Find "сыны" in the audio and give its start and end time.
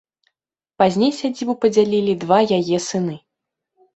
2.89-3.15